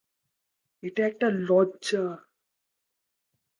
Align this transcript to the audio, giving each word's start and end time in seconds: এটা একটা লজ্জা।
এটা 0.83 1.01
একটা 1.05 1.27
লজ্জা। 1.47 2.05